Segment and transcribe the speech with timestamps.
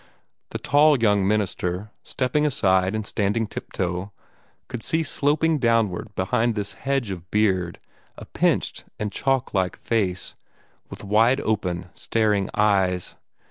[0.49, 4.11] The tall young minister, stepping aside and standing tip toe,
[4.67, 7.77] could see sloping downward behind this hedge of beard
[8.17, 10.33] a pinched and chalk like face,
[10.89, 13.13] with wide open, staring eyes.